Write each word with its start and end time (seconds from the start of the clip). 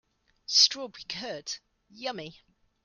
Strawberry 0.47 1.03
curd, 1.07 1.59
yummy! 1.87 2.41